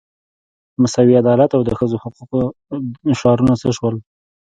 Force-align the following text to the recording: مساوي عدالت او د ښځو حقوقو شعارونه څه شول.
مساوي 0.81 1.15
عدالت 1.21 1.51
او 1.53 1.61
د 1.65 1.69
ښځو 1.79 1.97
حقوقو 2.03 2.41
شعارونه 3.19 3.53
څه 3.61 3.69
شول. 3.77 3.95